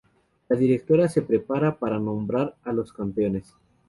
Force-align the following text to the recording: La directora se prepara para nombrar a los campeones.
La 0.49 0.55
directora 0.57 1.07
se 1.07 1.21
prepara 1.21 1.77
para 1.77 1.99
nombrar 1.99 2.55
a 2.63 2.73
los 2.73 2.91
campeones. 2.91 3.53